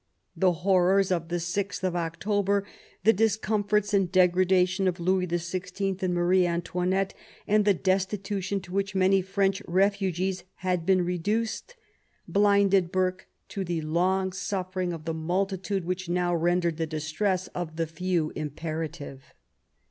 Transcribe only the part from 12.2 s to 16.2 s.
blinded Burke to the long suffering of the multitude which